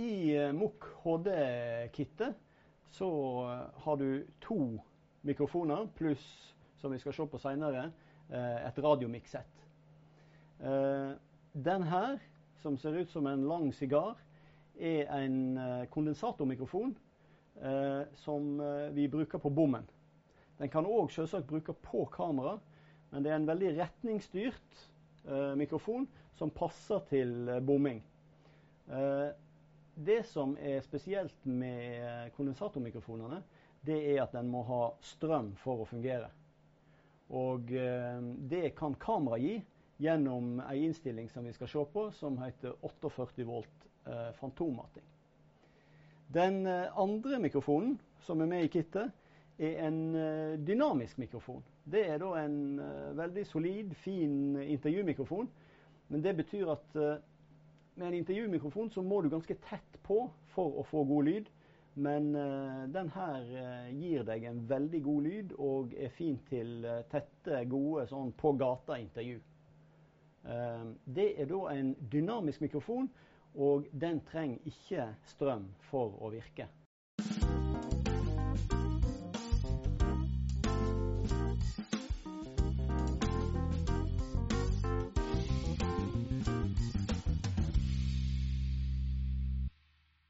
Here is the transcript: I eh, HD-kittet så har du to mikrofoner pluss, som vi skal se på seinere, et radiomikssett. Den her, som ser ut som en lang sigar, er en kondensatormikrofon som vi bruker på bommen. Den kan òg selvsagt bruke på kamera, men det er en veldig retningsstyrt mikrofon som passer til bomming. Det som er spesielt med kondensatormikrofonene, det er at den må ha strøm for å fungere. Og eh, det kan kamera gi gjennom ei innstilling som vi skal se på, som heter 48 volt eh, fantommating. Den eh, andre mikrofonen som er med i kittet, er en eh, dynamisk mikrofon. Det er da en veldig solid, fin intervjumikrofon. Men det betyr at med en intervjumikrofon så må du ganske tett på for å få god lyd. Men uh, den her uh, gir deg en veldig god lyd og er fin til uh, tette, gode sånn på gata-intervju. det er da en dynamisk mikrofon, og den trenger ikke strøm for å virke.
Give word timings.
I 0.00 0.36
eh, 0.36 0.52
HD-kittet 1.04 2.34
så 2.90 3.10
har 3.74 3.96
du 3.96 4.26
to 4.40 4.80
mikrofoner 5.20 5.88
pluss, 5.94 6.54
som 6.80 6.92
vi 6.92 6.98
skal 6.98 7.12
se 7.14 7.26
på 7.28 7.38
seinere, 7.38 7.90
et 8.30 8.78
radiomikssett. 8.78 9.62
Den 11.52 11.82
her, 11.90 12.16
som 12.62 12.78
ser 12.78 12.96
ut 12.98 13.10
som 13.10 13.26
en 13.26 13.44
lang 13.46 13.68
sigar, 13.74 14.16
er 14.78 15.10
en 15.18 15.58
kondensatormikrofon 15.90 16.94
som 18.22 18.48
vi 18.94 19.08
bruker 19.10 19.42
på 19.42 19.50
bommen. 19.50 19.86
Den 20.58 20.70
kan 20.70 20.86
òg 20.86 21.10
selvsagt 21.14 21.50
bruke 21.50 21.74
på 21.74 22.06
kamera, 22.14 22.56
men 23.10 23.26
det 23.26 23.32
er 23.32 23.40
en 23.42 23.50
veldig 23.50 23.74
retningsstyrt 23.80 24.86
mikrofon 25.58 26.08
som 26.38 26.54
passer 26.54 27.02
til 27.10 27.50
bomming. 27.66 28.02
Det 30.00 30.22
som 30.24 30.54
er 30.56 30.80
spesielt 30.80 31.44
med 31.44 32.30
kondensatormikrofonene, 32.36 33.42
det 33.84 33.98
er 34.14 34.22
at 34.22 34.32
den 34.32 34.48
må 34.48 34.62
ha 34.64 34.84
strøm 35.04 35.52
for 35.60 35.82
å 35.82 35.88
fungere. 35.88 36.30
Og 37.36 37.68
eh, 37.76 38.22
det 38.48 38.70
kan 38.78 38.96
kamera 39.00 39.36
gi 39.40 39.58
gjennom 40.00 40.60
ei 40.64 40.86
innstilling 40.86 41.28
som 41.28 41.44
vi 41.44 41.52
skal 41.52 41.68
se 41.68 41.84
på, 41.92 42.06
som 42.16 42.38
heter 42.40 42.72
48 42.80 43.44
volt 43.44 43.88
eh, 44.08 44.30
fantommating. 44.40 45.04
Den 46.32 46.64
eh, 46.66 46.88
andre 46.98 47.40
mikrofonen 47.42 47.98
som 48.24 48.40
er 48.40 48.48
med 48.48 48.64
i 48.64 48.70
kittet, 48.72 49.12
er 49.60 49.82
en 49.84 50.00
eh, 50.16 50.54
dynamisk 50.64 51.20
mikrofon. 51.20 51.60
Det 51.84 52.06
er 52.08 52.20
da 52.22 52.32
en 52.40 52.80
veldig 53.18 53.44
solid, 53.48 53.92
fin 54.00 54.56
intervjumikrofon. 54.62 55.48
Men 56.08 56.24
det 56.24 56.36
betyr 56.38 56.72
at 56.72 56.96
med 58.00 58.08
en 58.08 58.14
intervjumikrofon 58.14 58.90
så 58.90 59.02
må 59.04 59.20
du 59.20 59.28
ganske 59.28 59.54
tett 59.68 59.98
på 60.06 60.22
for 60.54 60.80
å 60.80 60.84
få 60.88 61.04
god 61.04 61.28
lyd. 61.28 61.50
Men 62.00 62.30
uh, 62.36 62.86
den 62.88 63.10
her 63.12 63.48
uh, 63.50 63.88
gir 63.92 64.24
deg 64.24 64.46
en 64.48 64.62
veldig 64.70 65.00
god 65.04 65.26
lyd 65.26 65.54
og 65.58 65.94
er 65.98 66.12
fin 66.14 66.38
til 66.48 66.86
uh, 66.86 67.02
tette, 67.12 67.64
gode 67.68 68.06
sånn 68.10 68.32
på 68.40 68.54
gata-intervju. 68.60 69.40
det 71.04 71.26
er 71.36 71.48
da 71.50 71.58
en 71.68 71.90
dynamisk 72.12 72.62
mikrofon, 72.64 73.10
og 73.60 73.90
den 73.92 74.22
trenger 74.24 74.70
ikke 74.70 75.04
strøm 75.28 75.66
for 75.90 76.14
å 76.24 76.30
virke. 76.32 76.64